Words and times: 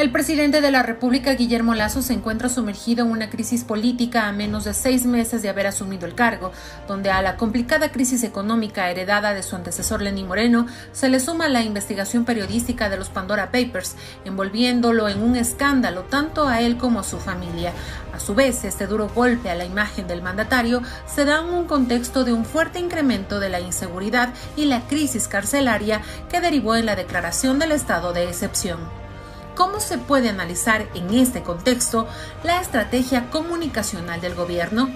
El 0.00 0.10
presidente 0.10 0.62
de 0.62 0.70
la 0.70 0.82
República, 0.82 1.34
Guillermo 1.34 1.74
Lazo, 1.74 2.00
se 2.00 2.14
encuentra 2.14 2.48
sumergido 2.48 3.04
en 3.04 3.10
una 3.10 3.28
crisis 3.28 3.64
política 3.64 4.28
a 4.28 4.32
menos 4.32 4.64
de 4.64 4.72
seis 4.72 5.04
meses 5.04 5.42
de 5.42 5.50
haber 5.50 5.66
asumido 5.66 6.06
el 6.06 6.14
cargo, 6.14 6.52
donde 6.88 7.10
a 7.10 7.20
la 7.20 7.36
complicada 7.36 7.92
crisis 7.92 8.22
económica 8.22 8.88
heredada 8.88 9.34
de 9.34 9.42
su 9.42 9.56
antecesor 9.56 10.00
Lenín 10.00 10.26
Moreno 10.26 10.66
se 10.92 11.10
le 11.10 11.20
suma 11.20 11.50
la 11.50 11.60
investigación 11.60 12.24
periodística 12.24 12.88
de 12.88 12.96
los 12.96 13.10
Pandora 13.10 13.52
Papers, 13.52 13.94
envolviéndolo 14.24 15.06
en 15.06 15.22
un 15.22 15.36
escándalo 15.36 16.04
tanto 16.04 16.48
a 16.48 16.62
él 16.62 16.78
como 16.78 17.00
a 17.00 17.04
su 17.04 17.18
familia. 17.18 17.74
A 18.14 18.20
su 18.20 18.34
vez, 18.34 18.64
este 18.64 18.86
duro 18.86 19.10
golpe 19.14 19.50
a 19.50 19.54
la 19.54 19.66
imagen 19.66 20.06
del 20.06 20.22
mandatario 20.22 20.80
se 21.14 21.26
da 21.26 21.40
en 21.40 21.52
un 21.52 21.66
contexto 21.66 22.24
de 22.24 22.32
un 22.32 22.46
fuerte 22.46 22.78
incremento 22.78 23.38
de 23.38 23.50
la 23.50 23.60
inseguridad 23.60 24.32
y 24.56 24.64
la 24.64 24.80
crisis 24.88 25.28
carcelaria 25.28 26.00
que 26.30 26.40
derivó 26.40 26.74
en 26.74 26.86
la 26.86 26.96
declaración 26.96 27.58
del 27.58 27.72
estado 27.72 28.14
de 28.14 28.26
excepción 28.26 28.99
cómo 29.54 29.80
se 29.80 29.98
puede 29.98 30.28
analizar 30.28 30.86
en 30.94 31.14
este 31.14 31.42
contexto 31.42 32.08
la 32.44 32.60
estrategia 32.60 33.30
comunicacional 33.30 34.20
del 34.20 34.34
gobierno. 34.34 34.90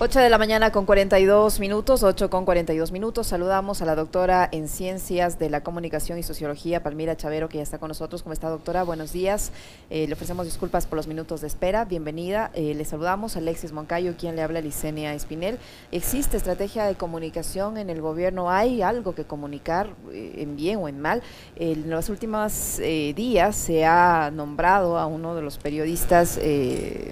8 0.00 0.20
de 0.20 0.30
la 0.30 0.38
mañana 0.38 0.70
con 0.70 0.86
42 0.86 1.58
minutos, 1.58 2.04
8 2.04 2.30
con 2.30 2.44
42 2.44 2.92
minutos. 2.92 3.26
Saludamos 3.26 3.82
a 3.82 3.84
la 3.84 3.96
doctora 3.96 4.48
en 4.52 4.68
Ciencias 4.68 5.40
de 5.40 5.50
la 5.50 5.64
Comunicación 5.64 6.20
y 6.20 6.22
Sociología, 6.22 6.84
Palmira 6.84 7.16
Chavero, 7.16 7.48
que 7.48 7.56
ya 7.56 7.64
está 7.64 7.78
con 7.78 7.88
nosotros. 7.88 8.22
¿Cómo 8.22 8.32
está, 8.32 8.48
doctora? 8.48 8.84
Buenos 8.84 9.12
días. 9.12 9.50
Eh, 9.90 10.06
le 10.06 10.12
ofrecemos 10.12 10.46
disculpas 10.46 10.86
por 10.86 10.98
los 10.98 11.08
minutos 11.08 11.40
de 11.40 11.48
espera. 11.48 11.84
Bienvenida. 11.84 12.52
Eh, 12.54 12.74
le 12.76 12.84
saludamos 12.84 13.34
a 13.34 13.40
Alexis 13.40 13.72
Moncayo, 13.72 14.14
quien 14.16 14.36
le 14.36 14.42
habla 14.42 14.60
Licenia 14.60 15.14
Espinel. 15.14 15.58
¿Existe 15.90 16.36
estrategia 16.36 16.84
de 16.84 16.94
comunicación 16.94 17.76
en 17.76 17.90
el 17.90 18.00
gobierno? 18.00 18.52
¿Hay 18.52 18.82
algo 18.82 19.16
que 19.16 19.24
comunicar 19.24 19.88
eh, 20.12 20.34
en 20.36 20.54
bien 20.54 20.78
o 20.78 20.88
en 20.88 21.00
mal? 21.00 21.24
en 21.56 21.90
los 21.90 22.08
últimos 22.08 22.78
días 22.78 23.56
se 23.56 23.84
ha 23.84 24.30
nombrado 24.32 24.96
a 24.96 25.06
uno 25.06 25.34
de 25.34 25.42
los 25.42 25.58
periodistas 25.58 26.38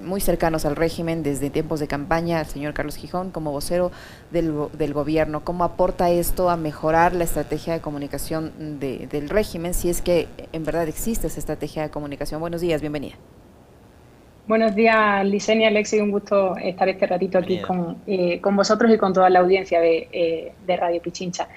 muy 0.03 0.21
cercanos 0.21 0.65
al 0.65 0.77
régimen 0.77 1.25
desde 1.25 1.51
tiempos 1.51 1.81
de 1.81 1.89
campaña, 1.89 2.41
el 2.41 2.47
señor 2.47 2.75
Carlos 2.77 2.97
Gijón, 2.97 3.31
como 3.31 3.53
vocero 3.53 3.91
del, 4.31 4.93
gobierno. 4.93 5.43
¿Cómo 5.45 5.65
aporta 5.65 6.11
esto 6.11 6.51
a 6.51 6.57
mejorar 6.57 7.15
la 7.15 7.25
estrategia 7.25 7.73
de 7.73 7.81
comunicación 7.81 8.79
del 8.79 9.29
régimen, 9.31 9.73
si 9.73 9.89
es 9.89 10.03
que 10.03 10.29
en 10.53 10.65
verdad 10.65 10.87
existe 10.87 11.27
esa 11.27 11.41
estrategia 11.41 11.83
de 11.83 11.91
comunicación? 11.91 12.41
Buenos 12.41 12.61
días, 12.61 12.83
bienvenida. 12.83 13.17
Buenos 14.47 14.77
días, 14.77 15.25
Licenia, 15.25 15.69
Alexi, 15.69 15.99
un 15.99 16.13
gusto 16.13 16.57
estar 16.57 16.89
este 16.89 17.07
ratito 17.07 17.39
aquí 17.39 17.59
con, 17.61 17.99
eh, 18.07 18.41
con, 18.41 18.55
vosotros 18.55 18.93
y 18.93 18.97
con 18.97 19.13
toda 19.13 19.29
la 19.29 19.41
audiencia 19.41 19.81
de, 19.81 20.09
eh, 20.13 20.53
de 20.65 20.77
Radio 20.77 21.03
Pichincha. 21.03 21.49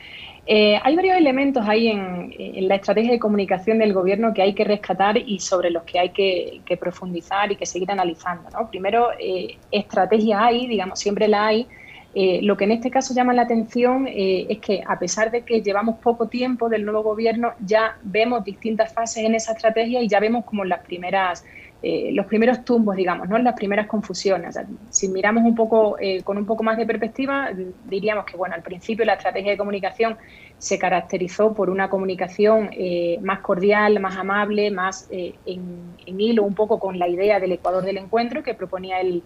Eh, 0.52 0.80
hay 0.82 0.96
varios 0.96 1.16
elementos 1.16 1.64
ahí 1.68 1.90
en, 1.90 2.68
la 2.68 2.74
estrategia 2.74 3.12
de 3.12 3.20
comunicación 3.20 3.78
del 3.78 3.94
gobierno 3.94 4.34
que 4.34 4.42
hay 4.42 4.56
que 4.56 4.64
rescatar 4.64 5.16
y 5.16 5.38
sobre 5.38 5.70
los 5.70 5.84
que 5.84 6.00
hay 6.00 6.10
que, 6.10 6.78
profundizar 6.80 7.52
y 7.52 7.56
que 7.56 7.68
seguir 7.68 7.92
analizando. 7.92 8.50
Primero, 8.72 9.10
eh, 9.20 9.60
estrategia 9.70 10.46
hay, 10.46 10.66
digamos, 10.66 10.98
siempre 10.98 11.28
la 11.28 11.46
hay. 11.46 11.68
Eh, 12.16 12.40
lo 12.42 12.58
que 12.58 12.64
en 12.64 12.72
este 12.72 12.90
caso 12.90 13.14
llama 13.14 13.32
la 13.34 13.44
atención 13.44 14.08
es 14.10 14.58
que 14.58 14.82
a 14.88 14.98
pesar 14.98 15.30
de 15.30 15.42
que 15.42 15.62
llevamos 15.62 16.00
poco 16.00 16.28
tiempo 16.28 16.68
del 16.68 16.84
nuevo 16.84 17.04
gobierno, 17.04 17.54
ya 17.64 18.00
vemos 18.02 18.44
distintas 18.44 18.92
fases 18.92 19.24
en 19.24 19.36
esa 19.36 19.52
estrategia 19.52 20.02
y 20.02 20.08
ya 20.08 20.20
vemos 20.20 20.46
como 20.46 20.66
las 20.66 20.80
primeras 20.80 21.46
eh, 21.82 22.10
los 22.12 22.26
primeros 22.26 22.66
tumbos, 22.66 22.98
digamos, 22.98 23.30
¿no? 23.30 23.38
las 23.38 23.54
primeras 23.54 23.88
confusiones. 23.88 24.60
si 24.90 25.08
miramos 25.08 25.46
un 25.46 25.56
poco 25.56 25.96
eh, 25.98 26.22
con 26.24 26.38
un 26.38 26.46
poco 26.46 26.62
más 26.62 26.78
de 26.78 26.86
perspectiva, 26.86 27.52
diríamos 27.86 28.26
que 28.26 28.36
bueno, 28.36 28.54
al 28.54 28.62
principio 28.62 29.06
la 29.06 29.14
estrategia 29.14 29.52
de 29.52 29.58
comunicación 29.58 30.18
se 30.58 30.78
caracterizó 30.78 31.54
por 31.54 31.70
una 31.70 31.90
comunicación 31.90 32.70
eh, 32.74 33.18
más 33.22 33.40
cordial, 33.40 34.02
más 34.02 34.18
amable, 34.18 34.72
más 34.72 35.08
en, 35.10 35.96
hilo 36.06 36.44
un 36.44 36.54
poco 36.54 36.80
con 36.80 37.00
la 37.00 37.08
idea 37.08 37.40
del 37.40 37.54
Ecuador 37.54 37.86
del 37.86 37.98
encuentro 37.98 38.44
que 38.44 38.54
proponía 38.56 39.00
el, 39.00 39.24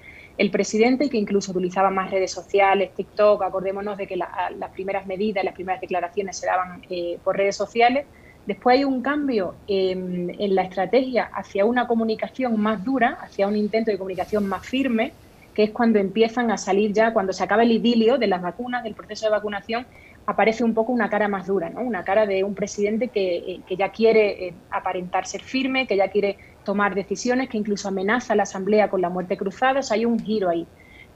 presidente 0.51 1.05
y 1.05 1.09
que 1.09 1.17
incluso 1.17 1.53
utilizaba 1.53 1.89
más 1.89 2.11
redes 2.11 2.31
sociales, 2.31 2.93
TikTok. 2.93 3.41
Acordémonos 3.41 3.97
de 3.97 4.05
que 4.05 4.15
las 4.15 4.69
primeras 4.73 5.07
medidas, 5.07 5.43
las 5.43 5.55
primeras 5.55 5.81
declaraciones 5.81 6.37
se 6.37 6.45
daban 6.45 6.83
por 7.23 7.35
redes 7.35 7.55
sociales 7.55 8.05
Después 8.45 8.77
hay 8.77 8.83
un 8.83 9.01
cambio 9.01 9.55
en, 9.67 10.35
la 10.55 10.63
estrategia 10.63 11.29
hacia 11.33 11.65
una 11.65 11.87
comunicación 11.87 12.59
más 12.59 12.83
dura, 12.83 13.17
hacia 13.21 13.47
un 13.47 13.55
intento 13.55 13.89
de 13.91 13.97
comunicación 13.97 14.45
más 14.47 14.65
firme, 14.65 15.13
que 15.53 15.63
es 15.63 15.71
cuando 15.71 15.99
empiezan 15.99 16.51
a 16.51 16.57
salir 16.57 16.91
ya, 16.91 17.13
cuando 17.13 17.31
se 17.31 17.43
acaba 17.43 17.63
el 17.63 17.71
idilio 17.71 18.17
de 18.17 18.27
las 18.27 18.41
vacunas, 18.41 18.83
del 18.83 18.95
proceso 18.95 19.27
de 19.27 19.31
vacunación, 19.31 19.85
aparece 20.25 20.63
un 20.63 20.73
poco 20.73 20.91
una 20.91 21.09
cara 21.09 21.27
más 21.27 21.47
dura, 21.47 21.69
¿no? 21.69 21.81
una 21.81 22.03
cara 22.03 22.25
de 22.25 22.43
un 22.43 22.55
presidente 22.55 23.09
que, 23.09 23.61
eh, 23.67 23.75
ya 23.77 23.89
quiere 23.89 24.47
eh, 24.47 24.53
aparentar 24.71 25.25
ser 25.25 25.41
firme, 25.41 25.85
que 25.85 25.95
ya 25.95 26.09
quiere 26.09 26.37
tomar 26.65 26.95
decisiones, 26.95 27.49
que 27.49 27.57
incluso 27.57 27.87
amenaza 27.87 28.33
a 28.33 28.35
la 28.35 28.43
Asamblea 28.43 28.89
con 28.89 29.01
la 29.01 29.09
muerte 29.09 29.37
cruzada, 29.37 29.79
o 29.79 29.83
sea, 29.83 29.95
hay 29.95 30.05
un 30.05 30.19
giro 30.19 30.49
ahí. 30.49 30.65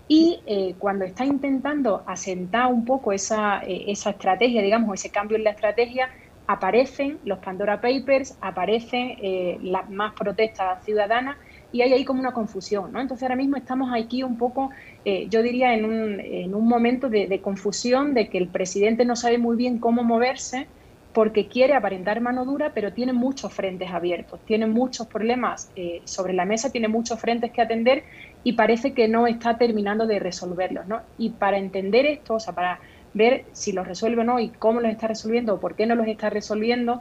Y 0.09 0.41
eh, 0.45 0.75
cuando 0.77 1.03
está 1.03 1.25
intentando 1.25 2.03
asentar 2.05 2.67
un 2.67 2.85
poco 2.85 3.11
esa, 3.11 3.61
esa 3.65 4.11
estrategia, 4.11 4.61
digamos, 4.61 4.93
ese 4.93 5.09
cambio 5.09 5.35
en 5.35 5.43
la 5.43 5.49
estrategia, 5.49 6.09
aparecen 6.47 7.19
los 7.25 7.39
Pandora 7.39 7.81
Papers, 7.81 8.37
aparecen 8.41 9.17
eh, 9.21 9.59
las 9.61 9.89
más 9.89 10.13
protestas 10.13 10.83
ciudadanas 10.85 11.37
y 11.73 11.81
hay 11.81 11.91
ahí 11.91 12.05
como 12.05 12.21
una 12.21 12.31
confusión, 12.31 12.93
¿no? 12.93 13.01
Entonces 13.01 13.23
ahora 13.23 13.35
mismo 13.35 13.57
estamos 13.57 13.91
aquí 13.93 14.23
un 14.23 14.37
poco, 14.37 14.69
eh, 15.03 15.27
yo 15.29 15.43
diría, 15.43 15.73
en 15.73 15.83
un, 15.83 16.19
en 16.21 16.55
un 16.55 16.65
momento 16.65 17.09
de, 17.09 17.41
confusión, 17.41 18.13
de 18.13 18.29
que 18.29 18.37
el 18.37 18.47
presidente 18.47 19.03
no 19.03 19.17
sabe 19.17 19.37
muy 19.37 19.57
bien 19.57 19.79
cómo 19.79 20.03
moverse 20.03 20.67
porque 21.11 21.47
quiere 21.47 21.73
aparentar 21.73 22.21
mano 22.21 22.45
dura, 22.45 22.71
pero 22.73 22.93
tiene 22.93 23.11
muchos 23.11 23.51
frentes 23.51 23.89
abiertos, 23.91 24.39
tiene 24.45 24.67
muchos 24.67 25.07
problemas 25.07 25.71
eh, 25.75 26.01
sobre 26.05 26.31
la 26.31 26.45
mesa, 26.45 26.71
tiene 26.71 26.87
muchos 26.87 27.19
frentes 27.19 27.51
que 27.51 27.61
atender 27.61 28.03
y 28.43 28.53
parece 28.53 28.93
que 28.93 29.07
no 29.07 29.27
está 29.27 29.57
terminando 29.57 30.05
de 30.05 30.19
resolverlos, 30.19 30.87
¿no? 30.87 31.01
Y 31.17 31.31
para 31.31 31.57
entender 31.57 32.05
esto, 32.05 32.35
o 32.35 32.39
sea, 32.39 32.53
para 32.53 32.79
ver 33.17 33.45
si 33.51 33.71
los 33.71 33.87
resuelve 33.87 34.21
o 34.21 34.23
no 34.23 34.39
y 34.39 34.49
cómo 34.49 34.79
los 34.79 34.91
está 34.91 35.07
resolviendo 35.07 35.55
o 35.55 35.59
por 35.59 35.75
qué 35.75 35.85
no 35.85 35.95
los 35.95 36.07
está 36.07 36.29
resolviendo, 36.29 36.99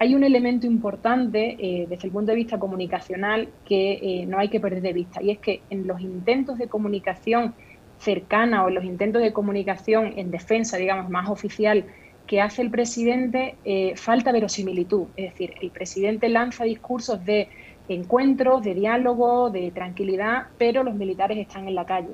hay 0.00 0.14
un 0.14 0.24
elemento 0.24 0.66
importante 0.66 1.56
eh, 1.58 1.86
desde 1.88 2.06
el 2.06 2.12
punto 2.12 2.30
de 2.30 2.36
vista 2.36 2.58
comunicacional 2.58 3.48
que 3.64 3.92
eh, 4.00 4.26
no 4.26 4.38
hay 4.38 4.48
que 4.48 4.60
perder 4.60 4.80
de 4.80 4.92
vista 4.92 5.22
y 5.22 5.30
es 5.30 5.38
que 5.38 5.62
en 5.70 5.86
los 5.86 6.00
intentos 6.00 6.58
de 6.58 6.68
comunicación 6.68 7.54
cercana 7.98 8.64
o 8.64 8.68
en 8.68 8.74
los 8.74 8.84
intentos 8.84 9.22
de 9.22 9.32
comunicación 9.32 10.14
en 10.16 10.30
defensa, 10.30 10.76
digamos, 10.76 11.10
más 11.10 11.28
oficial 11.28 11.84
que 12.28 12.40
hace 12.40 12.62
el 12.62 12.70
presidente, 12.70 13.56
eh, 13.64 13.94
falta 13.96 14.30
verosimilitud. 14.30 15.06
Es 15.16 15.32
decir, 15.32 15.54
el 15.60 15.70
presidente 15.70 16.28
lanza 16.28 16.64
discursos 16.64 17.24
de 17.24 17.48
encuentros, 17.88 18.62
de 18.62 18.74
diálogo, 18.74 19.50
de 19.50 19.70
tranquilidad, 19.72 20.48
pero 20.58 20.84
los 20.84 20.94
militares 20.94 21.38
están 21.38 21.66
en 21.66 21.74
la 21.74 21.86
calle 21.86 22.10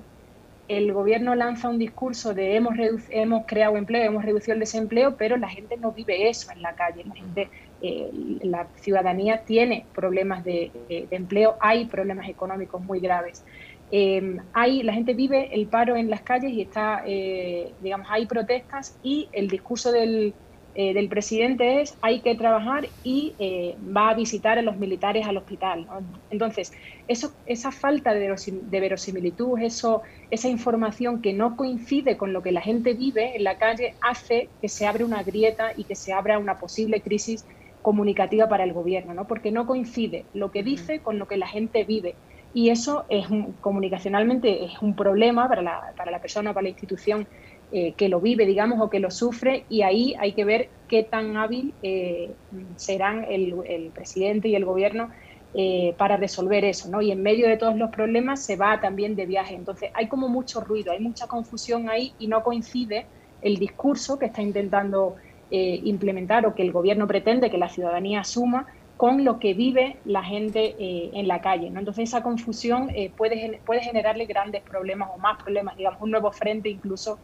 el 0.68 0.92
gobierno 0.92 1.34
lanza 1.34 1.68
un 1.68 1.78
discurso 1.78 2.32
de 2.34 2.56
hemos, 2.56 2.74
hemos 3.10 3.44
creado 3.46 3.76
empleo, 3.76 4.02
hemos 4.02 4.24
reducido 4.24 4.54
el 4.54 4.60
desempleo, 4.60 5.16
pero 5.16 5.36
la 5.36 5.48
gente 5.48 5.76
no 5.76 5.92
vive 5.92 6.28
eso 6.28 6.50
en 6.52 6.62
la 6.62 6.74
calle. 6.74 7.04
La, 7.04 7.14
gente, 7.14 7.48
eh, 7.82 8.10
la 8.42 8.66
ciudadanía 8.76 9.42
tiene 9.44 9.86
problemas 9.94 10.44
de, 10.44 10.70
empleo, 11.10 11.56
hay 11.60 11.86
problemas 11.86 12.28
económicos 12.28 12.82
muy 12.82 13.00
graves. 13.00 13.44
Eh, 13.90 14.38
hay, 14.54 14.82
la 14.82 14.94
gente 14.94 15.12
vive 15.12 15.54
el 15.54 15.66
paro 15.66 15.96
en 15.96 16.08
las 16.08 16.22
calles 16.22 16.52
y 16.52 16.62
está, 16.62 17.02
eh, 17.06 17.72
digamos, 17.82 18.08
hay 18.10 18.26
protestas 18.26 18.98
y 19.02 19.28
el 19.32 19.48
discurso 19.48 19.92
del, 19.92 20.34
eh, 20.76 20.92
del 20.92 21.08
presidente 21.08 21.80
es 21.80 21.96
hay 22.02 22.20
que 22.20 22.34
trabajar 22.34 22.88
y 23.04 23.32
eh, 23.38 23.76
va 23.96 24.10
a 24.10 24.14
visitar 24.14 24.58
a 24.58 24.62
los 24.62 24.76
militares 24.76 25.24
al 25.24 25.36
hospital. 25.36 25.86
Entonces, 26.30 26.72
eso, 27.06 27.32
esa 27.46 27.70
falta 27.70 28.12
de, 28.12 28.34
verosimilitud, 28.80 29.60
eso, 29.60 30.02
esa 30.32 30.48
información 30.48 31.22
que 31.22 31.32
no 31.32 31.56
coincide 31.56 32.16
con 32.16 32.32
lo 32.32 32.42
que 32.42 32.50
la 32.50 32.60
gente 32.60 32.94
vive 32.94 33.36
en 33.36 33.44
la 33.44 33.56
calle, 33.56 33.94
hace 34.00 34.48
que 34.60 34.68
se 34.68 34.86
abra 34.86 35.04
una 35.04 35.22
grieta 35.22 35.72
y 35.76 35.84
que 35.84 35.94
se 35.94 36.12
abra 36.12 36.40
una 36.40 36.58
posible 36.58 37.00
crisis 37.00 37.44
comunicativa 37.82 38.48
para 38.48 38.64
el 38.64 38.72
gobierno, 38.72 39.14
¿no? 39.14 39.26
porque 39.28 39.52
no 39.52 39.66
coincide 39.66 40.24
lo 40.34 40.50
que 40.50 40.64
dice 40.64 41.00
con 41.00 41.20
lo 41.20 41.28
que 41.28 41.36
la 41.36 41.46
gente 41.46 41.84
vive. 41.84 42.16
Y 42.52 42.70
eso 42.70 43.04
es 43.08 43.26
comunicacionalmente 43.60 44.64
es 44.64 44.80
un 44.80 44.94
problema 44.94 45.48
para 45.48 45.60
la, 45.60 45.92
para 45.96 46.10
la 46.10 46.20
persona, 46.20 46.52
para 46.54 46.62
la 46.62 46.68
institución 46.70 47.26
eh, 47.76 47.92
que 47.96 48.08
lo 48.08 48.20
vive, 48.20 48.46
digamos, 48.46 48.80
o 48.80 48.88
que 48.88 49.00
lo 49.00 49.10
sufre, 49.10 49.64
y 49.68 49.82
ahí 49.82 50.14
hay 50.20 50.30
que 50.30 50.44
ver 50.44 50.68
qué 50.86 51.02
tan 51.02 51.36
hábil 51.36 51.74
eh, 51.82 52.30
serán 52.76 53.26
el, 53.28 53.90
presidente 53.92 54.46
y 54.46 54.54
el 54.54 54.64
gobierno 54.64 55.10
eh, 55.54 55.92
para 55.98 56.16
resolver 56.16 56.64
eso, 56.64 56.88
¿no? 56.88 57.02
Y 57.02 57.10
en 57.10 57.20
medio 57.20 57.48
de 57.48 57.56
todos 57.56 57.76
los 57.76 57.90
problemas 57.90 58.44
se 58.44 58.54
va 58.54 58.80
también 58.80 59.16
de 59.16 59.26
viaje. 59.26 59.56
Entonces 59.56 59.90
hay 59.94 60.06
como 60.06 60.28
mucho 60.28 60.60
ruido, 60.60 60.92
hay 60.92 61.00
mucha 61.00 61.26
confusión 61.26 61.88
ahí 61.88 62.12
y 62.20 62.28
no 62.28 62.44
coincide 62.44 63.06
el 63.42 63.56
discurso 63.56 64.20
que 64.20 64.26
está 64.26 64.40
intentando 64.40 65.16
implementar 65.50 66.46
o 66.46 66.54
que 66.54 66.62
el 66.62 66.70
gobierno 66.70 67.08
pretende 67.08 67.50
que 67.50 67.58
la 67.58 67.68
ciudadanía 67.68 68.20
asuma 68.20 68.66
con 68.96 69.24
lo 69.24 69.38
que 69.38 69.54
vive 69.54 69.96
la 70.04 70.22
gente 70.22 70.74
en 70.78 71.28
la 71.28 71.40
calle. 71.40 71.70
¿no? 71.70 71.80
Entonces 71.80 72.08
esa 72.08 72.22
confusión 72.22 72.90
eh, 72.90 73.12
puede, 73.16 73.60
puede 73.66 73.80
generarle 73.80 74.26
grandes 74.26 74.62
problemas 74.62 75.10
o 75.14 75.18
más 75.18 75.40
problemas, 75.42 75.76
digamos, 75.76 76.00
un 76.02 76.10
nuevo 76.10 76.32
frente 76.32 76.68
incluso 76.68 77.18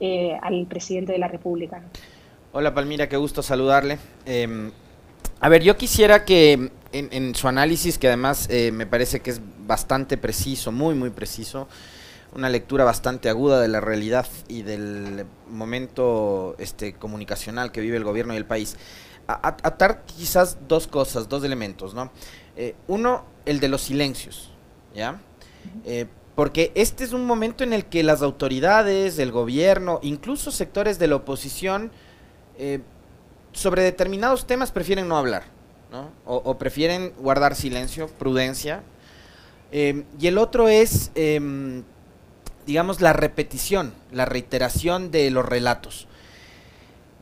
eh, 0.00 0.36
al 0.42 0.66
presidente 0.66 1.12
de 1.12 1.18
la 1.18 1.28
República. 1.28 1.82
Hola 2.52 2.74
Palmira, 2.74 3.08
qué 3.08 3.16
gusto 3.16 3.42
saludarle. 3.42 3.98
Em, 4.26 4.72
a 5.40 5.48
ver, 5.48 5.62
yo 5.62 5.76
quisiera 5.76 6.24
que 6.24 6.70
en, 6.92 7.34
su 7.34 7.46
análisis, 7.46 7.98
que 7.98 8.08
además 8.08 8.48
me 8.50 8.86
parece 8.86 9.20
que 9.20 9.30
es 9.30 9.40
bastante 9.66 10.16
preciso, 10.18 10.72
muy, 10.72 10.96
muy 10.96 11.10
preciso, 11.10 11.68
una 12.34 12.48
lectura 12.48 12.84
bastante 12.84 13.28
aguda 13.28 13.60
de 13.60 13.68
la 13.68 13.80
realidad 13.80 14.26
y 14.48 14.62
del 14.62 15.24
momento 15.48 16.56
este, 16.58 16.94
comunicacional 16.94 17.70
que 17.70 17.80
vive 17.80 17.96
el 17.96 18.04
gobierno 18.04 18.34
y 18.34 18.36
el 18.36 18.44
país 18.46 18.76
atar 19.26 20.02
quizás 20.06 20.58
dos 20.66 20.86
cosas, 20.86 21.28
dos 21.28 21.44
elementos, 21.44 21.94
¿no? 21.94 22.10
Eh, 22.56 22.74
uno, 22.88 23.24
el 23.44 23.60
de 23.60 23.68
los 23.68 23.82
silencios, 23.82 24.50
¿ya? 24.94 25.20
Eh, 25.84 26.06
porque 26.34 26.72
este 26.74 27.04
es 27.04 27.12
un 27.12 27.26
momento 27.26 27.64
en 27.64 27.72
el 27.72 27.86
que 27.86 28.02
las 28.02 28.22
autoridades, 28.22 29.18
el 29.18 29.32
gobierno, 29.32 29.98
incluso 30.02 30.50
sectores 30.50 30.98
de 30.98 31.08
la 31.08 31.16
oposición, 31.16 31.90
eh, 32.58 32.80
sobre 33.52 33.82
determinados 33.82 34.46
temas 34.46 34.70
prefieren 34.70 35.08
no 35.08 35.16
hablar, 35.16 35.44
¿no? 35.90 36.10
O, 36.24 36.56
prefieren 36.56 37.12
guardar 37.18 37.56
silencio, 37.56 38.08
prudencia. 38.08 38.82
y 39.72 40.26
el 40.26 40.36
otro 40.38 40.68
es, 40.68 41.12
em, 41.14 41.84
digamos, 42.66 43.00
la 43.00 43.12
repetición, 43.12 43.94
la 44.10 44.24
reiteración 44.24 45.12
de 45.12 45.30
los 45.30 45.46
relatos. 45.46 46.08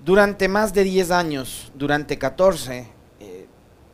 Durante 0.03 0.49
más 0.49 0.73
de 0.73 0.85
10 0.85 1.11
años, 1.11 1.71
durante 1.75 2.19
14, 2.19 2.89
eh, 3.21 3.47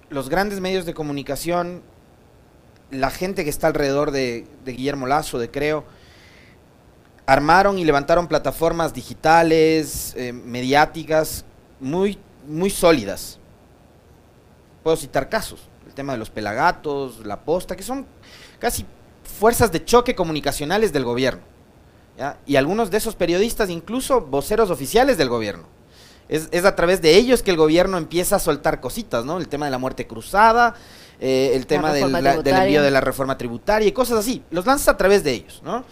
los 0.08 0.28
grandes 0.28 0.61
medios 0.61 0.87
de 0.87 0.94
comunicación, 0.94 1.82
la 2.94 3.11
gente 3.11 3.44
que 3.44 3.50
está 3.50 3.67
alrededor 3.67 4.11
de, 4.11 4.46
Guillermo 4.64 5.06
Lazo, 5.06 5.38
de 5.38 5.50
Creo, 5.50 5.85
armaron 7.26 7.79
y 7.79 7.85
levantaron 7.85 8.29
plataformas 8.29 8.93
digitales, 8.93 10.14
eh, 10.17 10.32
mediáticas, 10.32 11.44
muy, 11.81 12.19
muy 12.46 12.70
sólidas. 12.70 13.38
Puedo 14.82 14.96
citar 14.96 15.29
casos, 15.29 15.61
el 15.87 15.94
tema 15.94 16.12
de 16.12 16.19
los 16.19 16.31
pelagatos, 16.31 17.25
la 17.25 17.41
posta, 17.41 17.76
que 17.76 17.82
son 17.82 18.06
casi 18.58 18.85
fuerzas 19.38 19.73
de 19.73 19.85
choque 19.85 20.14
comunicacionales 20.14 20.93
del 20.93 21.05
gobierno. 21.05 21.43
Y 22.47 22.55
algunos 22.56 22.90
de 22.93 22.99
esos 22.99 23.17
periodistas, 23.17 23.70
incluso 23.70 24.20
voceros 24.20 24.70
oficiales 24.70 25.19
del 25.19 25.29
gobierno 25.29 25.67
es, 26.29 26.64
a 26.64 26.75
través 26.75 27.02
de 27.02 27.17
ellos 27.17 27.43
que 27.43 27.50
el 27.50 27.56
gobierno 27.56 27.99
empieza 27.99 28.37
a 28.37 28.38
soltar 28.38 28.81
cositas, 28.81 29.25
¿no? 29.25 29.38
El 29.38 29.49
tema 29.49 29.67
de 29.67 29.70
la 29.70 29.79
muerte 29.79 30.06
cruzada, 30.06 30.75
eh, 31.20 31.52
el 31.55 31.66
tema 31.66 31.93
del, 31.93 32.12
del, 32.12 32.55
envío 32.55 32.82
de 32.82 32.90
la 32.90 33.00
reforma 33.00 33.38
tributaria 33.38 33.88
y 33.88 33.93
cosas 33.93 34.19
así. 34.19 34.43
Los 34.50 34.66
lanza 34.66 34.93
a 34.93 34.96
través 34.96 35.25
de 35.25 35.32
ellos, 35.32 35.62
¿no? 35.64 35.84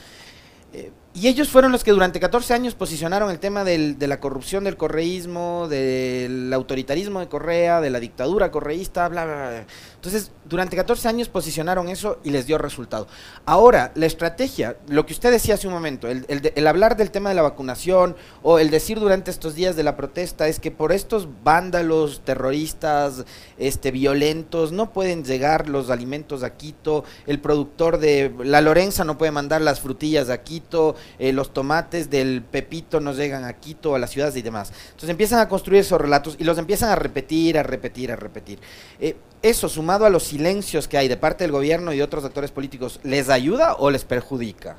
Eh, 0.73 0.91
y 1.15 1.29
ellos 1.29 1.49
fueron 1.49 1.73
los 1.73 1.85
que 1.85 1.91
durante 1.91 2.19
14 2.19 2.55
años 2.55 2.75
posicionaron 2.75 3.31
el 3.31 3.39
tema 3.39 3.65
del, 3.65 3.99
de 3.99 4.07
la 4.07 4.19
corrupción 4.19 4.65
del 4.65 4.79
correísmo, 4.79 5.69
del 5.69 6.51
autoritarismo 6.53 7.21
de 7.21 7.29
Correa, 7.29 7.81
de 7.83 7.91
la 7.91 8.01
dictadura 8.01 8.51
correísta, 8.51 9.09
bla, 9.09 9.27
bla, 9.27 9.35
bla. 9.35 9.67
Entonces, 10.03 10.33
durante 10.45 10.75
14 10.75 11.07
años 11.07 11.29
posicionaron 11.29 11.89
eso 11.89 12.19
y 12.25 12.31
les 12.31 12.45
dio 12.45 12.59
resultado. 12.59 13.07
Ahora, 13.47 13.93
la 13.95 14.07
estrategia, 14.07 14.77
lo 14.89 15.07
que 15.07 15.13
usted 15.13 15.31
decía 15.31 15.55
hace 15.55 15.69
un 15.69 15.75
momento, 15.75 16.09
el, 16.09 16.67
hablar 16.67 16.97
del 16.97 17.13
tema 17.13 17.29
de 17.29 17.37
la 17.37 17.43
vacunación 17.43 18.17
o 18.43 18.59
el 18.59 18.71
decir 18.71 18.99
durante 18.99 19.31
estos 19.31 19.55
días 19.55 19.77
de 19.77 19.85
la 19.85 19.97
protesta 19.97 20.49
es 20.49 20.59
que 20.59 20.73
por 20.73 20.91
estos 20.91 21.29
vándalos, 21.45 22.23
terroristas, 22.25 23.25
este, 23.59 23.93
violentos, 23.93 24.73
no 24.73 24.93
pueden 24.93 25.23
llegar 25.23 25.69
los 25.69 25.89
alimentos 25.89 26.43
a 26.43 26.57
Quito, 26.57 27.05
el 27.29 27.39
productor 27.39 27.99
de 27.99 28.35
La 28.43 28.61
Lorenza 28.61 29.05
no 29.05 29.17
puede 29.17 29.31
mandar 29.31 29.61
las 29.61 29.81
frutillas 29.81 30.31
a 30.31 30.43
Quito, 30.43 30.97
eh, 31.21 31.33
los 31.33 31.55
tomates 31.55 32.11
del 32.11 32.43
Pepito 32.43 32.99
nos 32.99 33.19
llegan 33.19 33.45
a 33.45 33.53
Quito, 33.53 33.95
a 33.95 34.01
las 34.01 34.11
ciudades 34.11 34.35
y 34.35 34.43
demás. 34.43 34.73
Entonces 34.87 35.11
empiezan 35.11 35.39
a 35.39 35.49
construir 35.49 35.83
esos 35.83 36.01
relatos 36.01 36.35
y 36.41 36.43
los 36.43 36.59
empiezan 36.59 36.91
a 36.91 36.97
repetir, 36.97 37.57
a 37.57 37.63
repetir, 37.63 38.11
a 38.11 38.17
repetir. 38.17 38.59
Eh, 38.99 39.15
eso, 39.43 39.69
sumado 39.69 39.92
a 39.93 40.11
los 40.11 40.23
silencios 40.23 40.89
que 40.89 40.97
hay 40.97 41.09
de 41.09 41.17
parte 41.17 41.45
del 41.45 41.53
gobierno 41.53 41.93
y 41.93 42.01
otros 42.01 42.25
actores 42.25 42.51
políticos, 42.51 42.99
¿les 43.03 43.29
ayuda 43.29 43.75
o 43.75 43.91
les 43.91 44.05
perjudica? 44.05 44.77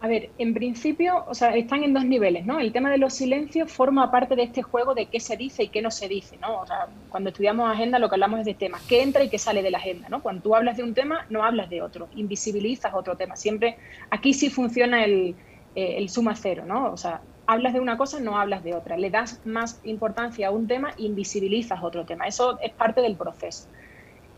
A 0.00 0.08
ver, 0.08 0.30
en 0.36 0.52
principio, 0.52 1.24
o 1.26 1.34
sea, 1.34 1.56
están 1.56 1.82
en 1.82 1.94
dos 1.94 2.04
niveles, 2.04 2.44
¿no? 2.44 2.60
El 2.60 2.70
tema 2.70 2.90
de 2.90 2.98
los 2.98 3.14
silencios 3.14 3.72
forma 3.72 4.10
parte 4.10 4.36
de 4.36 4.42
este 4.42 4.62
juego 4.62 4.94
de 4.94 5.06
qué 5.06 5.20
se 5.20 5.36
dice 5.36 5.64
y 5.64 5.68
qué 5.68 5.80
no 5.80 5.90
se 5.90 6.06
dice, 6.06 6.36
¿no? 6.36 6.60
O 6.60 6.66
sea, 6.66 6.86
cuando 7.08 7.30
estudiamos 7.30 7.70
agenda 7.70 7.98
lo 7.98 8.08
que 8.08 8.16
hablamos 8.16 8.40
es 8.40 8.46
de 8.46 8.54
temas, 8.54 8.82
qué 8.82 9.02
entra 9.02 9.24
y 9.24 9.30
qué 9.30 9.38
sale 9.38 9.62
de 9.62 9.70
la 9.70 9.78
agenda, 9.78 10.08
¿no? 10.10 10.22
Cuando 10.22 10.42
tú 10.42 10.54
hablas 10.54 10.76
de 10.76 10.84
un 10.84 10.92
tema, 10.92 11.26
no 11.30 11.42
hablas 11.42 11.70
de 11.70 11.80
otro, 11.80 12.08
invisibilizas 12.14 12.92
otro 12.94 13.16
tema. 13.16 13.36
Siempre, 13.36 13.78
aquí 14.10 14.34
sí 14.34 14.50
funciona 14.50 15.02
el, 15.02 15.34
eh, 15.74 15.94
el 15.96 16.10
suma 16.10 16.36
cero, 16.36 16.64
¿no? 16.66 16.92
O 16.92 16.96
sea, 16.98 17.22
hablas 17.46 17.72
de 17.72 17.80
una 17.80 17.96
cosa, 17.96 18.20
no 18.20 18.38
hablas 18.38 18.62
de 18.64 18.74
otra. 18.74 18.96
Le 18.96 19.10
das 19.10 19.40
más 19.44 19.80
importancia 19.84 20.48
a 20.48 20.50
un 20.50 20.66
tema, 20.66 20.92
invisibilizas 20.98 21.82
otro 21.82 22.04
tema. 22.04 22.26
Eso 22.26 22.58
es 22.60 22.72
parte 22.72 23.00
del 23.00 23.16
proceso. 23.16 23.68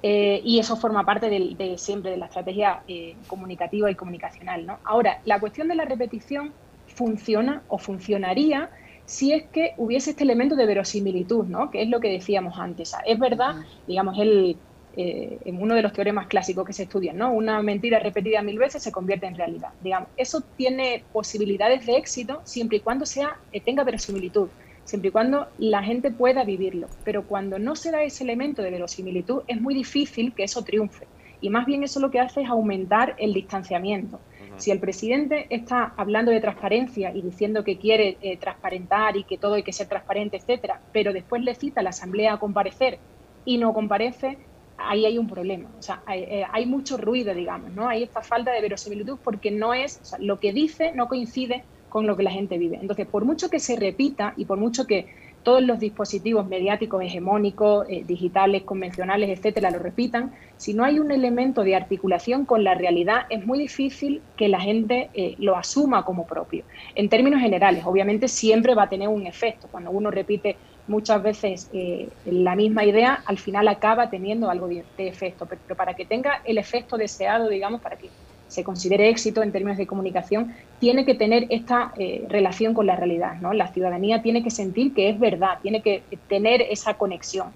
Eh, 0.03 0.41
y 0.45 0.61
eso 0.61 0.77
forma 0.77 1.05
parte 1.05 1.29
de, 1.29 1.77
siempre 1.77 2.13
de 2.13 2.19
la 2.19 2.27
estrategia 2.27 2.83
eh, 2.87 3.17
comunicativa 3.27 3.91
y 3.91 3.95
comunicacional. 3.95 4.65
¿no? 4.65 4.79
Ahora, 4.85 5.21
la 5.25 5.41
cuestión 5.41 5.69
de 5.69 5.75
la 5.75 5.85
repetición 5.85 6.53
funciona 6.87 7.63
o 7.69 7.79
funcionaría 7.79 8.71
si 9.07 9.33
es 9.33 9.45
que 9.45 9.73
hubiese 9.79 10.11
este 10.11 10.23
elemento 10.23 10.55
de 10.55 10.67
verosimilitud, 10.67 11.47
¿no? 11.47 11.71
que 11.71 11.83
es 11.83 11.89
lo 11.89 11.99
que 11.99 12.11
decíamos 12.11 12.59
antes. 12.59 12.95
Es 13.07 13.19
verdad, 13.19 13.57
digamos, 13.87 14.19
el, 14.19 14.57
eh, 14.97 15.39
en 15.45 15.63
uno 15.63 15.75
de 15.75 15.83
los 15.83 15.93
teoremas 15.93 16.27
clásicos 16.27 16.67
que 16.67 16.73
se 16.73 16.85
estudian, 16.85 17.17
¿no? 17.17 17.33
una 17.33 17.63
mentira 17.63 17.99
repetida 17.99 18.43
mil 18.43 18.59
veces 18.59 18.83
se 18.83 18.93
convierte 18.93 19.27
en 19.27 19.37
realidad. 19.37 19.71
Digamos, 19.83 20.09
eso 20.17 20.43
tiene 20.57 21.05
posibilidades 21.13 21.87
de 21.87 21.97
éxito 21.97 22.41
siempre 22.45 22.79
y 22.79 22.81
cuando 22.81 23.07
sea, 23.07 23.39
tenga 23.65 23.85
verosimilitud 23.85 24.49
siempre 24.89 25.09
y 25.09 25.13
cuando 25.13 25.49
la 25.59 25.83
gente 25.83 26.11
pueda 26.11 26.45
vivirlo. 26.45 26.89
Pero 27.05 27.27
cuando 27.27 27.59
no 27.59 27.77
se 27.77 27.91
da 27.91 28.03
ese 28.03 28.25
elemento 28.25 28.63
de 28.63 28.71
verosimilitud, 28.71 29.43
es 29.47 29.61
muy 29.61 29.75
difícil 29.75 30.33
que 30.33 30.45
eso 30.45 30.65
triunfe. 30.65 31.07
Y 31.41 31.51
más 31.51 31.67
bien 31.67 31.85
eso 31.85 32.01
lo 32.01 32.11
que 32.11 32.21
hace 32.21 32.43
es 32.43 32.49
aumentar 32.49 33.15
el 33.19 33.35
distanciamiento. 33.35 34.19
Si 34.57 34.73
el 34.73 34.81
presidente 34.81 35.47
está 35.51 35.95
hablando 35.97 36.33
de 36.33 36.41
transparencia 36.41 37.15
y 37.15 37.23
diciendo 37.23 37.63
que 37.63 37.79
quiere 37.79 38.19
eh, 38.23 38.37
transparentar 38.39 39.17
y 39.17 39.23
que 39.23 39.39
todo 39.39 39.55
hay 39.55 39.63
que 39.63 39.73
ser 39.73 39.87
transparente, 39.87 40.37
etcétera, 40.37 40.81
pero 40.93 41.13
después 41.13 41.43
le 41.45 41.55
cita 41.55 41.79
a 41.79 41.85
la 41.85 41.91
Asamblea 41.91 42.33
a 42.33 42.39
comparecer 42.41 42.99
y 43.45 43.59
no 43.59 43.73
comparece, 43.73 44.37
ahí 44.79 45.05
hay 45.05 45.19
un 45.19 45.29
problema. 45.29 45.69
O 45.79 45.83
sea, 45.83 46.03
hay, 46.07 46.23
eh, 46.23 46.47
hay 46.51 46.67
mucho 46.67 46.97
ruido, 46.97 47.35
digamos, 47.35 47.73
¿no? 47.73 47.89
Hay 47.89 48.03
esta 48.03 48.23
falta 48.23 48.53
de 48.53 48.61
verosimilitud 48.61 49.19
porque 49.23 49.51
no 49.51 49.75
es, 49.75 50.01
o 50.03 50.05
sea, 50.05 50.19
lo 50.21 50.41
que 50.41 50.53
dice 50.53 50.93
no 50.95 51.09
coincide 51.09 51.65
con 51.89 52.07
lo 52.07 52.17
que 52.17 52.23
la 52.23 52.31
gente 52.31 52.59
vive. 52.59 52.79
Entonces, 52.81 53.07
por 53.07 53.25
mucho 53.25 53.51
que 53.51 53.59
se 53.59 53.77
repita 53.77 54.35
y 54.37 54.45
por 54.45 54.59
mucho 54.59 54.87
que 54.87 55.07
todos 55.49 55.63
los 55.63 55.79
dispositivos 55.79 56.47
mediáticos 56.47 57.03
hegemónicos, 57.03 57.87
eh, 57.89 58.05
digitales, 58.07 58.65
convencionales, 58.65 59.31
etcétera, 59.31 59.71
lo 59.71 59.79
repitan, 59.79 60.35
si 60.59 60.75
no 60.75 60.85
hay 60.85 60.99
un 60.99 61.11
elemento 61.11 61.63
de 61.63 61.75
articulación 61.75 62.45
con 62.45 62.65
la 62.65 62.75
realidad, 62.75 63.23
es 63.31 63.47
muy 63.47 63.59
difícil 63.59 64.21
que 64.37 64.49
la 64.49 64.61
gente 64.61 65.09
eh, 65.15 65.37
lo 65.39 65.57
asuma 65.57 66.05
como 66.05 66.27
propio. 66.27 66.65
En 66.95 67.09
términos 67.09 67.41
generales, 67.41 67.83
obviamente 67.87 68.29
siempre 68.29 68.75
va 68.75 68.83
a 68.83 68.89
tener 68.91 69.09
un 69.09 69.27
efecto. 69.27 69.69
Cuando 69.71 69.91
uno 69.91 70.11
repite 70.11 70.59
muchas 70.87 71.23
veces 71.23 71.71
eh, 71.73 72.11
la 72.27 72.55
misma 72.55 72.85
idea, 72.85 73.23
al 73.25 73.39
final 73.39 73.69
acaba 73.69 74.11
teniendo 74.11 74.51
algo 74.51 74.69
de, 74.69 74.85
de 74.99 75.09
efecto. 75.09 75.47
pero 75.47 75.77
para 75.77 75.95
que 75.95 76.05
tenga 76.05 76.43
el 76.45 76.59
efecto 76.59 76.99
deseado, 76.99 77.49
digamos, 77.49 77.81
para 77.81 77.97
que 77.97 78.11
se 78.49 78.65
considere 78.65 79.09
éxito 79.09 79.43
en 79.43 79.53
términos 79.53 79.79
de 79.79 79.87
comunicación, 79.87 80.55
tiene 80.81 81.05
que 81.05 81.15
tener 81.15 81.47
esta 81.51 81.93
eh, 81.99 82.25
relación 82.29 82.75
con 82.75 82.87
la 82.87 82.97
realidad. 82.97 83.37
¿no? 83.41 83.53
La 83.53 83.69
ciudadanía 83.69 84.23
tiene 84.23 84.43
que 84.43 84.51
sentir 84.51 84.95
que 84.95 85.11
es 85.11 85.21
verdad, 85.21 85.59
tiene 85.63 85.83
que 85.83 86.03
tener 86.29 86.63
esa 86.63 86.95
conexión. 86.95 87.49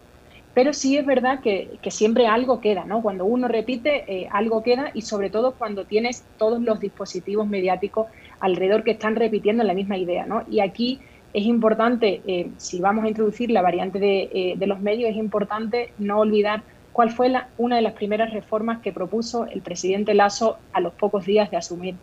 Pero 0.55 0.75
sí 0.75 0.99
es 0.99 1.07
verdad 1.07 1.41
que, 1.41 1.79
siempre 1.89 2.27
algo 2.27 2.61
queda, 2.61 2.85
¿no? 2.85 3.01
Cuando 3.01 3.25
uno 3.25 3.49
repite, 3.49 4.05
eh, 4.07 4.29
algo 4.31 4.63
queda 4.63 4.91
y 4.93 5.01
sobre 5.01 5.31
todo 5.31 5.53
cuando 5.53 5.87
tienes 5.87 6.27
todos 6.37 6.61
los 6.61 6.79
dispositivos 6.79 7.49
mediáticos 7.49 8.09
alrededor 8.39 8.85
que 8.85 8.91
están 8.91 9.17
repitiendo 9.17 9.65
la 9.65 9.73
misma 9.73 9.97
idea, 9.97 10.27
¿no? 10.27 10.45
Y 10.51 10.61
aquí 10.61 11.01
es 11.33 11.47
importante, 11.47 12.21
eh, 12.27 12.51
si 12.59 12.81
vamos 12.81 13.07
a 13.07 13.09
introducir 13.09 13.51
la 13.51 13.63
variante 13.63 13.99
de, 13.99 14.55
de 14.59 14.67
los 14.67 14.79
medios, 14.81 15.11
es 15.11 15.17
importante 15.17 15.95
no 15.97 16.19
olvidar 16.19 16.63
cuál 16.93 17.11
fue 17.11 17.33
una 17.59 17.77
de 17.77 17.83
las 17.83 17.95
primeras 17.95 18.33
reformas 18.33 18.81
que 18.81 18.93
propuso 18.93 19.47
el 19.47 19.63
presidente 19.63 20.15
Lasso 20.15 20.59
a 20.73 20.81
los 20.81 20.93
pocos 20.93 21.25
días 21.25 21.51
de 21.51 21.57
asumir 21.57 21.95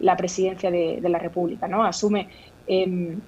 la 0.00 0.16
presidencia 0.16 0.70
de, 0.70 1.00
la 1.02 1.18
República. 1.18 1.66
¿no? 1.66 1.84
Asume 1.84 2.28
em, 2.66 3.18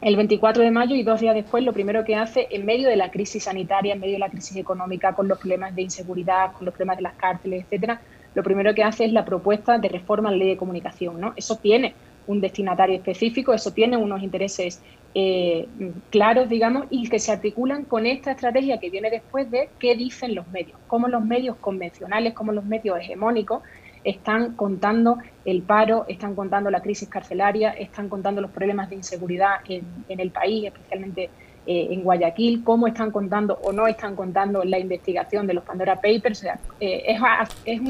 el 0.00 0.16
24 0.16 0.62
de 0.62 0.70
mayo 0.70 0.94
y 0.94 1.02
dos 1.02 1.20
días 1.20 1.34
después 1.34 1.64
lo 1.64 1.72
primero 1.72 2.04
que 2.04 2.14
hace 2.14 2.46
en 2.50 2.64
medio 2.64 2.88
de 2.88 2.96
la 2.96 3.10
crisis 3.10 3.44
sanitaria, 3.44 3.94
en 3.94 4.00
medio 4.00 4.14
de 4.14 4.20
la 4.20 4.28
crisis 4.28 4.56
económica, 4.56 5.14
con 5.14 5.26
los 5.26 5.38
problemas 5.38 5.74
de 5.74 5.82
inseguridad, 5.82 6.52
con 6.52 6.66
los 6.66 6.74
problemas 6.74 6.98
de 6.98 7.02
las 7.02 7.14
cárceles, 7.14 7.64
etcétera, 7.64 8.00
lo 8.34 8.42
primero 8.42 8.74
que 8.74 8.84
hace 8.84 9.06
es 9.06 9.12
la 9.12 9.24
propuesta 9.24 9.78
de 9.78 9.88
reforma 9.88 10.28
a 10.28 10.32
la 10.32 10.38
ley 10.38 10.48
de 10.48 10.56
comunicación. 10.56 11.20
¿no? 11.20 11.32
Eso 11.36 11.56
tiene 11.56 11.94
un 12.26 12.40
destinatario 12.40 12.96
específico, 12.96 13.54
eso 13.54 13.72
tiene 13.72 13.96
unos 13.96 14.22
intereses 14.22 14.82
eh, 15.18 15.66
claros, 16.10 16.46
digamos, 16.50 16.88
y 16.90 17.08
que 17.08 17.18
se 17.18 17.32
articulan 17.32 17.84
con 17.84 18.04
esta 18.04 18.32
estrategia 18.32 18.78
que 18.78 18.90
viene 18.90 19.08
después 19.08 19.50
de 19.50 19.70
qué 19.78 19.96
dicen 19.96 20.34
los 20.34 20.46
medios, 20.48 20.78
cómo 20.88 21.08
los 21.08 21.24
medios 21.24 21.56
convencionales, 21.56 22.34
cómo 22.34 22.52
los 22.52 22.66
medios 22.66 22.98
hegemónicos 23.00 23.62
están 24.04 24.52
contando 24.56 25.16
el 25.46 25.62
paro, 25.62 26.04
están 26.06 26.34
contando 26.34 26.70
la 26.70 26.82
crisis 26.82 27.08
carcelaria, 27.08 27.70
están 27.70 28.10
contando 28.10 28.42
los 28.42 28.50
problemas 28.50 28.90
de 28.90 28.96
inseguridad 28.96 29.54
en, 29.66 30.20
el 30.20 30.30
país, 30.32 30.66
especialmente 30.66 31.30
eh, 31.66 31.88
en 31.92 32.02
Guayaquil, 32.02 32.62
cómo 32.62 32.86
están 32.86 33.10
contando 33.10 33.58
o 33.62 33.72
no 33.72 33.86
están 33.86 34.16
contando 34.16 34.64
la 34.64 34.78
investigación 34.78 35.46
de 35.46 35.54
los 35.54 35.64
Pandora 35.64 35.94
Papers. 35.94 36.40
O 36.40 36.42
sea, 36.42 36.60
eh, 36.78 37.04
es, 37.06 37.18
es 37.64 37.80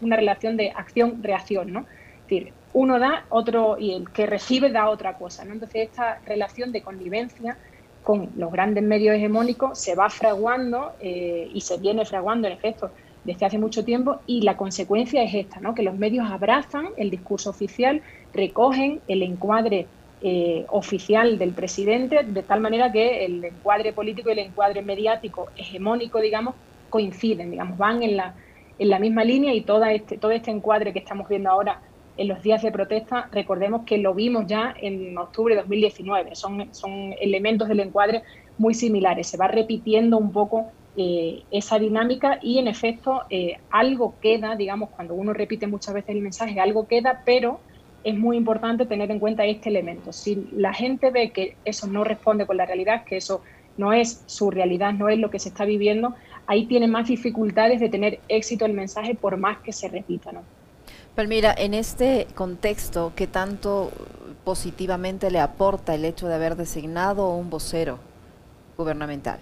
una 0.00 0.14
relación 0.14 0.56
de 0.56 0.70
acción-reacción, 0.70 1.72
¿no? 1.72 1.80
Es 1.80 2.28
decir, 2.28 2.52
uno 2.76 2.98
da, 2.98 3.24
otro, 3.30 3.78
y 3.78 3.92
el 3.92 4.10
que 4.10 4.26
recibe 4.26 4.70
da 4.70 4.90
otra 4.90 5.16
cosa, 5.16 5.46
¿no? 5.46 5.54
Entonces, 5.54 5.88
esta 5.88 6.20
relación 6.26 6.72
de 6.72 6.82
convivencia 6.82 7.56
con 8.02 8.28
los 8.36 8.52
grandes 8.52 8.84
medios 8.84 9.16
hegemónicos 9.16 9.78
se 9.78 9.94
va 9.94 10.10
fraguando 10.10 10.92
eh, 11.00 11.50
y 11.54 11.62
se 11.62 11.78
viene 11.78 12.04
fraguando, 12.04 12.48
en 12.48 12.52
efecto, 12.52 12.90
desde 13.24 13.46
hace 13.46 13.58
mucho 13.58 13.82
tiempo 13.82 14.20
y 14.26 14.42
la 14.42 14.58
consecuencia 14.58 15.22
es 15.22 15.32
esta, 15.32 15.58
¿no? 15.58 15.74
que 15.74 15.82
los 15.82 15.96
medios 15.96 16.30
abrazan 16.30 16.88
el 16.98 17.08
discurso 17.08 17.48
oficial, 17.48 18.02
recogen 18.34 19.00
el 19.08 19.22
encuadre 19.22 19.86
eh, 20.20 20.66
oficial 20.68 21.38
del 21.38 21.52
presidente, 21.54 22.24
de 22.24 22.42
tal 22.42 22.60
manera 22.60 22.92
que 22.92 23.24
el 23.24 23.42
encuadre 23.42 23.94
político 23.94 24.28
y 24.28 24.32
el 24.32 24.40
encuadre 24.40 24.82
mediático 24.82 25.48
hegemónico, 25.56 26.20
digamos, 26.20 26.54
coinciden, 26.90 27.50
digamos, 27.52 27.78
van 27.78 28.02
en 28.02 28.18
la, 28.18 28.34
en 28.78 28.90
la 28.90 28.98
misma 28.98 29.24
línea 29.24 29.54
y 29.54 29.62
toda 29.62 29.94
este, 29.94 30.18
todo 30.18 30.32
este 30.32 30.50
encuadre 30.50 30.92
que 30.92 30.98
estamos 30.98 31.26
viendo 31.26 31.48
ahora 31.48 31.80
en 32.16 32.28
los 32.28 32.42
días 32.42 32.62
de 32.62 32.72
protesta, 32.72 33.28
recordemos 33.32 33.82
que 33.84 33.98
lo 33.98 34.14
vimos 34.14 34.46
ya 34.46 34.74
en 34.80 35.16
octubre 35.18 35.54
de 35.54 35.60
2019, 35.60 36.34
son, 36.34 36.74
son 36.74 37.14
elementos 37.20 37.68
del 37.68 37.80
encuadre 37.80 38.22
muy 38.58 38.74
similares, 38.74 39.26
se 39.26 39.36
va 39.36 39.48
repitiendo 39.48 40.16
un 40.16 40.32
poco 40.32 40.72
eh, 40.96 41.42
esa 41.50 41.78
dinámica 41.78 42.38
y 42.40 42.58
en 42.58 42.68
efecto 42.68 43.22
eh, 43.28 43.58
algo 43.70 44.14
queda, 44.20 44.56
digamos, 44.56 44.88
cuando 44.90 45.14
uno 45.14 45.34
repite 45.34 45.66
muchas 45.66 45.92
veces 45.92 46.10
el 46.16 46.22
mensaje, 46.22 46.58
algo 46.58 46.88
queda, 46.88 47.22
pero 47.26 47.60
es 48.02 48.16
muy 48.16 48.36
importante 48.36 48.86
tener 48.86 49.10
en 49.10 49.18
cuenta 49.18 49.44
este 49.44 49.68
elemento. 49.68 50.12
Si 50.12 50.48
la 50.52 50.72
gente 50.72 51.10
ve 51.10 51.32
que 51.32 51.56
eso 51.64 51.86
no 51.86 52.02
responde 52.04 52.46
con 52.46 52.56
la 52.56 52.64
realidad, 52.64 53.04
que 53.04 53.18
eso 53.18 53.42
no 53.76 53.92
es 53.92 54.22
su 54.26 54.50
realidad, 54.50 54.92
no 54.94 55.08
es 55.08 55.18
lo 55.18 55.28
que 55.28 55.38
se 55.38 55.50
está 55.50 55.64
viviendo, 55.64 56.14
ahí 56.46 56.66
tiene 56.66 56.86
más 56.86 57.08
dificultades 57.08 57.80
de 57.80 57.88
tener 57.88 58.20
éxito 58.28 58.64
el 58.64 58.72
mensaje 58.72 59.14
por 59.14 59.36
más 59.36 59.58
que 59.58 59.72
se 59.72 59.88
repita. 59.88 60.30
Palmira, 61.16 61.54
en 61.56 61.72
este 61.72 62.26
contexto, 62.34 63.14
¿qué 63.16 63.26
tanto 63.26 63.90
positivamente 64.44 65.30
le 65.30 65.40
aporta 65.40 65.94
el 65.94 66.04
hecho 66.04 66.28
de 66.28 66.34
haber 66.34 66.56
designado 66.56 67.34
un 67.34 67.48
vocero 67.48 67.98
gubernamental? 68.76 69.40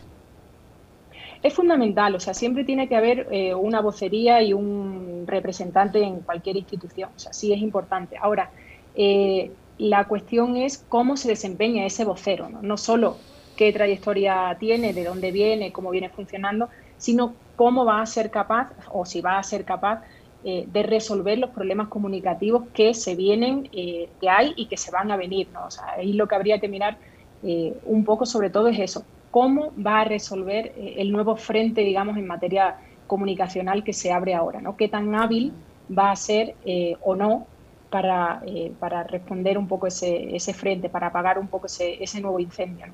Es 1.42 1.52
fundamental, 1.52 2.14
o 2.14 2.20
sea, 2.20 2.32
siempre 2.32 2.62
tiene 2.62 2.88
que 2.88 2.94
haber 2.94 3.26
eh, 3.32 3.56
una 3.56 3.80
vocería 3.80 4.40
y 4.40 4.52
un 4.52 5.24
representante 5.26 6.00
en 6.00 6.20
cualquier 6.20 6.56
institución, 6.56 7.10
o 7.16 7.18
sea, 7.18 7.32
sí 7.32 7.52
es 7.52 7.60
importante. 7.60 8.16
Ahora, 8.18 8.50
eh, 8.94 9.50
la 9.76 10.04
cuestión 10.04 10.56
es 10.56 10.78
cómo 10.78 11.16
se 11.16 11.26
desempeña 11.26 11.84
ese 11.84 12.04
vocero, 12.04 12.48
¿no? 12.48 12.62
no 12.62 12.76
solo 12.76 13.16
qué 13.56 13.72
trayectoria 13.72 14.56
tiene, 14.60 14.92
de 14.92 15.02
dónde 15.02 15.32
viene, 15.32 15.72
cómo 15.72 15.90
viene 15.90 16.08
funcionando, 16.08 16.68
sino 16.98 17.34
cómo 17.56 17.84
va 17.84 18.00
a 18.00 18.06
ser 18.06 18.30
capaz, 18.30 18.70
o 18.92 19.04
si 19.04 19.20
va 19.20 19.38
a 19.38 19.42
ser 19.42 19.64
capaz, 19.64 20.02
eh, 20.44 20.66
de 20.70 20.82
resolver 20.82 21.38
los 21.38 21.50
problemas 21.50 21.88
comunicativos 21.88 22.64
que 22.72 22.94
se 22.94 23.16
vienen, 23.16 23.64
que 23.64 24.28
hay 24.28 24.52
y 24.56 24.66
que 24.66 24.76
se 24.76 24.90
van 24.90 25.10
a 25.10 25.16
venir. 25.16 25.48
¿no? 25.52 25.66
O 25.66 25.70
sea, 25.70 25.92
ahí 25.96 26.12
lo 26.12 26.28
que 26.28 26.34
habría 26.34 26.60
que 26.60 26.68
mirar 26.68 26.98
un 27.84 28.04
poco 28.06 28.24
sobre 28.24 28.48
todo 28.48 28.68
es 28.68 28.78
eso, 28.78 29.04
cómo 29.34 29.72
va 29.84 30.02
a 30.02 30.04
resolver 30.04 30.66
eh, 30.76 30.94
el 30.98 31.10
nuevo 31.10 31.34
frente, 31.34 31.80
digamos, 31.80 32.16
en 32.16 32.24
materia 32.24 32.76
comunicacional 33.08 33.82
que 33.82 33.92
se 33.92 34.12
abre 34.12 34.32
ahora, 34.32 34.60
¿no? 34.60 34.76
Qué 34.76 34.86
tan 34.86 35.12
hábil 35.16 35.52
va 35.90 36.12
a 36.12 36.14
ser 36.14 36.54
eh, 36.64 36.96
o 37.02 37.16
no 37.16 37.44
para, 37.90 38.44
eh, 38.46 38.70
para, 38.78 39.02
responder 39.02 39.58
un 39.58 39.66
poco 39.66 39.88
ese, 39.88 40.36
ese, 40.36 40.54
frente, 40.54 40.88
para 40.88 41.08
apagar 41.08 41.40
un 41.40 41.48
poco 41.48 41.66
ese, 41.66 42.00
ese 42.00 42.20
nuevo 42.20 42.38
incendio. 42.38 42.86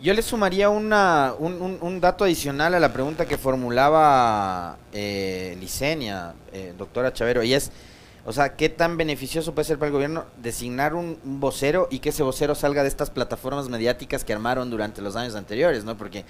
Yo 0.00 0.12
le 0.12 0.22
sumaría 0.22 0.68
una, 0.68 1.34
un, 1.38 1.78
un, 1.80 2.00
dato 2.00 2.24
adicional 2.24 2.74
a 2.74 2.80
la 2.80 2.92
pregunta 2.92 3.26
que 3.26 3.38
formulaba 3.38 4.76
eh, 4.92 5.56
Licenia, 5.58 6.34
doctora 6.76 7.12
Chavero, 7.12 7.42
y 7.42 7.54
es 7.54 7.70
o 8.28 8.32
sea, 8.32 8.56
¿qué 8.56 8.68
tan 8.68 8.96
beneficioso 8.96 9.54
puede 9.54 9.68
ser 9.68 9.78
para 9.78 9.86
el 9.86 9.92
gobierno 9.92 10.24
designar 10.42 10.94
un, 10.94 11.16
vocero 11.22 11.86
y 11.92 12.00
que 12.00 12.08
ese 12.08 12.24
vocero 12.24 12.56
salga 12.56 12.82
de 12.82 12.88
estas 12.88 13.08
plataformas 13.08 13.68
mediáticas 13.68 14.24
que 14.24 14.32
armaron 14.32 14.68
durante 14.68 15.00
los 15.00 15.14
años 15.14 15.36
anteriores, 15.36 15.84
¿no? 15.84 15.96
Porque 15.96 16.24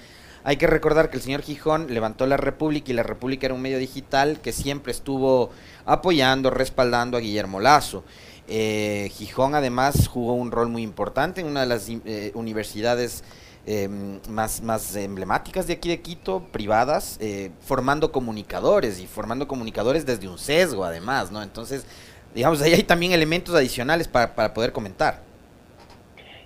hay 0.45 0.59
que 0.59 0.67
recordar 0.67 1.09
que 1.09 1.17
el 1.17 1.23
señor 1.23 1.41
Gijón 1.41 1.87
levantó 1.89 2.27
la 2.27 2.37
República 2.37 2.93
y 2.93 2.95
la 2.95 3.03
República 3.03 3.47
era 3.47 3.55
un 3.55 3.63
medio 3.63 3.79
digital 3.79 4.41
que 4.43 4.53
siempre 4.53 4.93
estuvo 4.93 5.51
apoyando, 5.87 6.51
respaldando 6.51 7.17
a 7.17 7.21
Guillermo 7.21 7.61
Lazo. 7.61 8.05
Eh, 8.47 9.11
Gijón 9.15 9.55
además 9.55 10.07
jugó 10.07 10.35
un 10.35 10.51
rol 10.51 10.69
muy 10.69 10.83
importante 10.83 11.41
en 11.41 11.47
una 11.47 11.61
de 11.61 11.67
las 11.67 11.89
eh, 11.89 12.31
universidades 12.35 13.25
Em, 13.69 14.21
más, 14.29 14.63
más 14.63 14.95
emblemáticas 14.95 15.67
de 15.67 15.73
aquí 15.73 15.89
de 15.89 16.01
Quito, 16.01 16.41
privadas, 16.53 17.19
eh, 17.21 17.51
formando 17.63 18.13
comunicadores 18.13 19.01
y 19.01 19.09
formando 19.09 19.49
comunicadores 19.49 20.07
desde 20.07 20.29
un 20.29 20.39
sesgo 20.39 20.85
además, 20.85 21.33
¿no? 21.33 21.43
Entonces, 21.43 21.85
digamos, 22.33 22.63
ahí 22.63 22.75
hay 22.75 22.85
también 22.85 23.11
elementos 23.11 23.57
adicionales 23.57 24.07
para, 24.07 24.37
para 24.37 24.55
poder 24.55 24.71
comentar. 24.71 25.21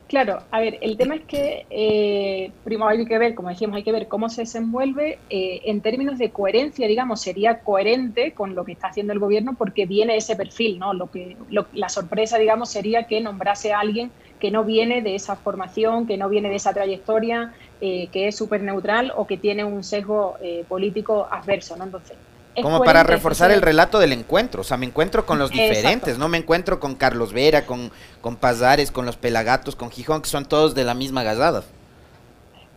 Claro, 0.08 0.42
a 0.50 0.60
ver, 0.60 0.78
el 0.80 0.96
tema 0.96 1.14
es 1.14 1.24
que 1.26 1.66
eh, 1.68 2.52
primero 2.64 2.88
hay 2.88 3.04
que 3.04 3.18
ver, 3.18 3.34
como 3.34 3.50
decíamos, 3.50 3.76
hay 3.76 3.82
que 3.82 3.92
ver 3.92 4.08
cómo 4.08 4.30
se 4.30 4.40
desenvuelve 4.40 5.18
eh, 5.28 5.60
en 5.66 5.82
términos 5.82 6.18
de 6.18 6.30
coherencia, 6.30 6.88
digamos, 6.88 7.20
sería 7.20 7.60
coherente 7.60 8.32
con 8.32 8.54
lo 8.54 8.64
que 8.64 8.72
está 8.72 8.88
haciendo 8.88 9.12
el 9.12 9.18
gobierno 9.18 9.54
porque 9.58 9.84
viene 9.84 10.16
ese 10.16 10.36
perfil, 10.36 10.78
¿no? 10.78 10.94
Lo 10.94 11.10
que, 11.10 11.36
la 11.50 11.88
sorpresa, 11.90 12.38
digamos, 12.38 12.70
sería 12.70 13.06
que 13.06 13.20
nombrase 13.20 13.74
a 13.74 13.78
alguien 13.78 14.10
que 14.40 14.50
no 14.50 14.64
viene 14.64 15.02
de 15.02 15.14
esa 15.14 15.36
formación, 15.36 16.06
que 16.06 16.16
no 16.16 16.28
viene 16.28 16.48
de 16.48 16.56
esa 16.56 16.72
trayectoria, 16.72 17.52
eh, 17.80 18.08
que 18.12 18.28
es 18.28 18.36
súper 18.36 18.62
neutral 18.62 19.12
o 19.14 19.26
que 19.26 19.36
tiene 19.36 19.64
un 19.64 19.84
sesgo 19.84 20.36
eh, 20.42 20.64
político 20.68 21.28
adverso, 21.30 21.76
¿no? 21.76 21.84
Entonces, 21.84 22.16
como 22.62 22.82
para 22.82 23.04
reforzar 23.04 23.50
el 23.50 23.62
relato 23.62 23.98
del 23.98 24.12
encuentro, 24.12 24.62
o 24.62 24.64
sea, 24.64 24.76
me 24.76 24.86
encuentro 24.86 25.24
con 25.24 25.38
los 25.38 25.50
diferentes, 25.50 26.18
no 26.18 26.28
me 26.28 26.38
encuentro 26.38 26.80
con 26.80 26.94
Carlos 26.94 27.32
Vera, 27.32 27.64
con, 27.64 27.92
con 28.20 28.36
Pazares, 28.36 28.90
con 28.90 29.06
los 29.06 29.16
Pelagatos, 29.16 29.76
con 29.76 29.90
Gijón, 29.90 30.22
que 30.22 30.28
son 30.28 30.44
todos 30.44 30.74
de 30.74 30.84
la 30.84 30.94
misma 30.94 31.22
gazada. 31.22 31.62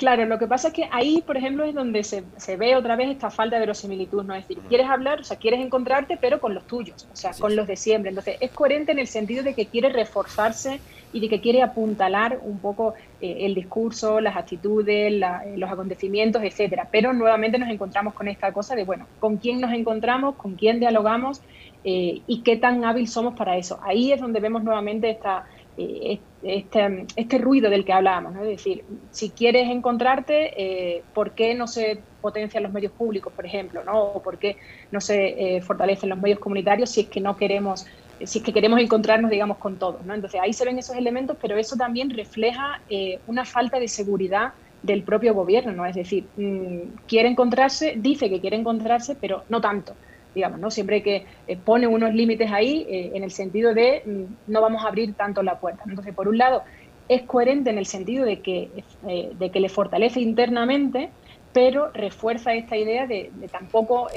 Claro, 0.03 0.25
lo 0.25 0.37
que 0.37 0.47
pasa 0.47 0.67
es 0.67 0.73
que 0.73 0.89
ahí, 0.91 1.23
por 1.25 1.37
ejemplo, 1.37 1.63
es 1.63 1.73
donde 1.73 2.03
se, 2.03 2.25
se, 2.35 2.57
ve 2.57 2.75
otra 2.75 2.97
vez 2.97 3.09
esta 3.09 3.29
falta 3.29 3.55
de 3.55 3.61
verosimilitud, 3.61 4.21
¿no? 4.25 4.35
Es 4.35 4.45
decir, 4.45 4.61
quieres 4.67 4.89
hablar, 4.89 5.21
o 5.21 5.23
sea, 5.23 5.37
quieres 5.37 5.61
encontrarte, 5.61 6.17
pero 6.19 6.41
con 6.41 6.53
los 6.53 6.67
tuyos, 6.67 7.07
o 7.13 7.15
sea, 7.15 7.31
con 7.39 7.55
los 7.55 7.67
de 7.67 7.77
siempre. 7.77 8.09
Entonces, 8.09 8.35
es 8.41 8.51
coherente 8.51 8.91
en 8.91 8.99
el 8.99 9.07
sentido 9.07 9.43
de 9.43 9.53
que 9.53 9.67
quiere 9.67 9.87
reforzarse 9.87 10.81
y 11.13 11.21
de 11.21 11.29
que 11.29 11.39
quiere 11.39 11.61
apuntalar 11.61 12.41
un 12.43 12.59
poco 12.59 12.95
eh, 13.21 13.45
el 13.45 13.55
discurso, 13.55 14.19
las 14.19 14.35
actitudes, 14.35 15.09
eh, 15.13 15.55
los 15.55 15.71
acontecimientos, 15.71 16.43
etcétera. 16.43 16.89
Pero 16.91 17.13
nuevamente 17.13 17.57
nos 17.57 17.69
encontramos 17.69 18.13
con 18.13 18.27
esta 18.27 18.51
cosa 18.51 18.75
de, 18.75 18.83
bueno, 18.83 19.07
¿con 19.21 19.37
quién 19.37 19.61
nos 19.61 19.71
encontramos? 19.71 20.35
¿Con 20.35 20.55
quién 20.55 20.81
dialogamos? 20.81 21.39
Eh, 21.85 22.21
y 22.27 22.41
qué 22.41 22.57
tan 22.57 22.83
hábil 22.83 23.07
somos 23.07 23.35
para 23.35 23.55
eso. 23.55 23.79
Ahí 23.83 24.11
es 24.11 24.19
donde 24.19 24.41
vemos 24.41 24.63
nuevamente 24.63 25.09
esta, 25.09 25.45
este, 25.77 27.05
este, 27.15 27.37
ruido 27.37 27.69
del 27.69 27.85
que 27.85 27.93
hablábamos, 27.93 28.33
¿no? 28.33 28.41
es 28.43 28.49
decir, 28.49 28.83
si 29.11 29.29
quieres 29.29 29.69
encontrarte, 29.69 31.03
¿por 31.13 31.31
qué 31.31 31.55
no 31.55 31.67
se 31.67 31.99
potencian 32.21 32.63
los 32.63 32.71
medios 32.71 32.91
públicos, 32.91 33.33
por 33.33 33.45
ejemplo, 33.45 33.83
¿no? 33.83 34.01
o 34.01 34.21
por 34.21 34.37
qué 34.37 34.57
no 34.91 35.01
se 35.01 35.61
fortalecen 35.65 36.09
los 36.09 36.19
medios 36.19 36.39
comunitarios 36.39 36.89
si 36.89 37.01
es 37.01 37.07
que 37.07 37.19
no 37.21 37.35
queremos 37.37 37.85
si 38.25 38.39
es 38.39 38.45
que 38.45 38.53
queremos 38.53 38.79
encontrarnos, 38.79 39.31
digamos, 39.31 39.57
con 39.57 39.77
todos. 39.77 40.05
¿no? 40.05 40.13
Entonces 40.13 40.39
ahí 40.41 40.53
se 40.53 40.65
ven 40.65 40.77
esos 40.77 40.95
elementos, 40.95 41.37
pero 41.41 41.57
eso 41.57 41.75
también 41.75 42.09
refleja 42.09 42.81
eh, 42.89 43.19
una 43.27 43.45
falta 43.45 43.79
de 43.79 43.87
seguridad 43.87 44.53
del 44.81 45.03
propio 45.03 45.33
gobierno, 45.33 45.71
¿no? 45.71 45.85
Es 45.85 45.95
decir, 45.95 46.25
mm, 46.35 47.05
quiere 47.07 47.29
encontrarse, 47.29 47.95
dice 47.97 48.29
que 48.29 48.41
quiere 48.41 48.57
encontrarse, 48.57 49.15
pero 49.15 49.43
no 49.47 49.61
tanto, 49.61 49.95
digamos, 50.33 50.59
¿no? 50.59 50.71
Siempre 50.71 51.03
que 51.03 51.25
eh, 51.47 51.57
pone 51.57 51.87
unos 51.87 52.13
límites 52.13 52.51
ahí 52.51 52.85
eh, 52.89 53.11
en 53.13 53.23
el 53.23 53.31
sentido 53.31 53.73
de 53.73 54.03
mm, 54.05 54.51
no 54.51 54.61
vamos 54.61 54.83
a 54.83 54.87
abrir 54.87 55.13
tanto 55.13 55.43
la 55.43 55.59
puerta. 55.59 55.83
Entonces, 55.87 56.13
por 56.13 56.27
un 56.27 56.37
lado, 56.37 56.63
es 57.09 57.23
coherente 57.23 57.69
en 57.69 57.77
el 57.77 57.85
sentido 57.85 58.25
de 58.25 58.39
que, 58.39 58.69
de 59.03 59.49
que 59.51 59.59
le 59.59 59.67
fortalece 59.67 60.21
internamente, 60.21 61.09
pero 61.51 61.91
refuerza 61.91 62.53
esta 62.53 62.77
idea 62.77 63.05
de, 63.07 63.29
de 63.33 63.49
tampoco 63.49 64.07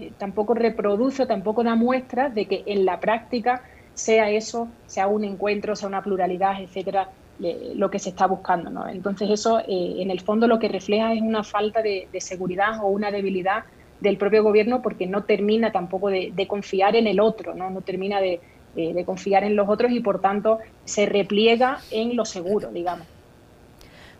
eh, 0.00 0.12
tampoco 0.16 0.54
reproduce 0.54 1.26
tampoco 1.26 1.62
da 1.62 1.74
muestras 1.74 2.34
de 2.34 2.46
que 2.46 2.62
en 2.66 2.84
la 2.84 3.00
práctica 3.00 3.62
sea 3.92 4.30
eso, 4.30 4.68
sea 4.86 5.08
un 5.08 5.24
encuentro, 5.24 5.76
sea 5.76 5.88
una 5.88 6.02
pluralidad, 6.02 6.60
etcétera, 6.60 7.10
lo 7.74 7.90
que 7.90 7.98
se 7.98 8.10
está 8.10 8.26
buscando. 8.26 8.70
¿no? 8.70 8.88
Entonces 8.88 9.28
eso, 9.30 9.60
eh, 9.60 9.96
en 9.98 10.10
el 10.10 10.20
fondo, 10.20 10.46
lo 10.46 10.58
que 10.58 10.68
refleja 10.68 11.12
es 11.12 11.20
una 11.20 11.42
falta 11.42 11.82
de, 11.82 12.08
seguridad 12.18 12.82
o 12.82 12.86
una 12.88 13.10
debilidad 13.10 13.64
del 14.00 14.16
propio 14.16 14.42
gobierno 14.42 14.82
porque 14.82 15.06
no 15.06 15.24
termina 15.24 15.72
tampoco 15.72 16.08
de, 16.08 16.46
confiar 16.48 16.96
en 16.96 17.06
el 17.06 17.20
otro, 17.20 17.54
no, 17.54 17.70
no 17.70 17.80
termina 17.80 18.20
de, 18.20 18.40
de 18.74 19.04
confiar 19.04 19.44
en 19.44 19.56
los 19.56 19.68
otros 19.68 19.92
y 19.92 20.00
por 20.00 20.20
tanto 20.20 20.58
se 20.84 21.06
repliega 21.06 21.80
en 21.90 22.16
lo 22.16 22.24
seguro, 22.24 22.70
digamos. 22.70 23.06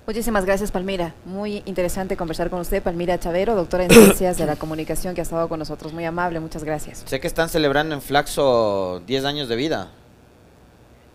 Muchísimas 0.06 0.44
gracias, 0.44 0.72
Palmira. 0.72 1.14
Muy 1.24 1.62
interesante 1.66 2.16
conversar 2.16 2.50
con 2.50 2.58
usted, 2.60 2.82
Palmira 2.82 3.20
Chavero, 3.20 3.54
doctora 3.54 3.84
en 3.84 3.90
Ciencias 3.90 4.38
de 4.38 4.46
la 4.46 4.56
Comunicación, 4.56 5.14
que 5.14 5.20
ha 5.20 5.22
estado 5.22 5.48
con 5.48 5.58
nosotros. 5.58 5.92
Muy 5.92 6.04
amable, 6.04 6.40
muchas 6.40 6.64
gracias. 6.64 7.04
Sé 7.06 7.20
que 7.20 7.28
están 7.28 7.48
celebrando 7.48 7.94
en 7.94 8.02
Flaxo 8.02 9.02
10 9.06 9.24
años 9.24 9.48
de 9.48 9.56
vida. 9.56 9.90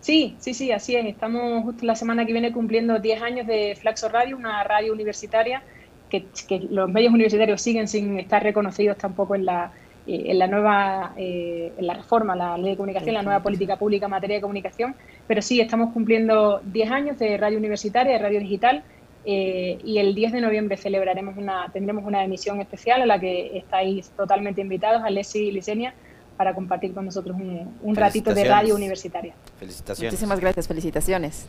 Sí, 0.00 0.36
sí, 0.38 0.54
sí, 0.54 0.72
así 0.72 0.96
es. 0.96 1.04
Estamos 1.04 1.64
justo 1.64 1.84
la 1.84 1.94
semana 1.96 2.24
que 2.24 2.32
viene 2.32 2.52
cumpliendo 2.52 2.98
10 2.98 3.22
años 3.22 3.46
de 3.46 3.76
Flaxo 3.78 4.08
Radio, 4.08 4.36
una 4.36 4.64
radio 4.64 4.92
universitaria 4.92 5.62
que, 6.10 6.26
los 6.70 6.88
medios 6.88 7.12
universitarios 7.12 7.60
siguen 7.60 7.88
sin 7.88 8.18
estar 8.18 8.42
reconocidos 8.42 8.96
tampoco 8.96 9.34
en 9.34 9.44
la, 9.44 9.72
eh, 10.06 10.24
en 10.26 10.38
la 10.38 10.46
nueva 10.46 11.12
eh, 11.16 11.72
en 11.76 11.86
la 11.86 11.94
reforma, 11.94 12.36
la 12.36 12.56
ley 12.56 12.70
de 12.72 12.76
comunicación, 12.76 13.14
la 13.14 13.22
nueva 13.22 13.42
política 13.42 13.76
pública 13.76 14.06
en 14.06 14.10
materia 14.10 14.36
de 14.36 14.40
comunicación, 14.40 14.94
pero 15.26 15.42
sí, 15.42 15.60
estamos 15.60 15.92
cumpliendo 15.92 16.60
10 16.64 16.90
años 16.90 17.18
de 17.18 17.36
radio 17.36 17.58
universitaria, 17.58 18.12
de 18.12 18.18
radio 18.18 18.40
digital, 18.40 18.82
eh, 19.28 19.78
y 19.84 19.98
el 19.98 20.14
10 20.14 20.34
de 20.34 20.40
noviembre 20.40 20.76
celebraremos 20.76 21.36
una, 21.36 21.68
tendremos 21.72 22.04
una 22.04 22.24
emisión 22.24 22.60
especial 22.60 23.02
a 23.02 23.06
la 23.06 23.18
que 23.18 23.58
estáis 23.58 24.10
totalmente 24.10 24.60
invitados, 24.60 25.02
Alessi 25.04 25.48
y 25.48 25.50
Licenia, 25.50 25.94
para 26.36 26.54
compartir 26.54 26.94
con 26.94 27.06
nosotros 27.06 27.36
un, 27.36 27.96
ratito 27.96 28.32
de 28.32 28.44
radio 28.44 28.76
universitaria. 28.76 29.34
Felicitaciones. 29.58 30.12
Muchísimas 30.12 30.38
gracias, 30.38 30.68
felicitaciones. 30.68 31.48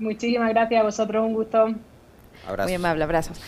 Muchísimas 0.00 0.50
gracias 0.50 0.80
a 0.80 0.84
vosotros, 0.84 1.24
un 1.24 1.34
gusto. 1.34 1.68
Muy 2.64 2.74
amable, 2.74 3.04
abrazos. 3.04 3.38